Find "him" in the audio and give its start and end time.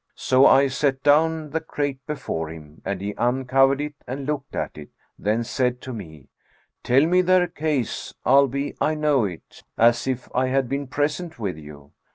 2.49-2.81